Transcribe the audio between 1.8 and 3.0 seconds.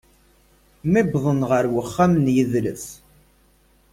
uxxam n yidles.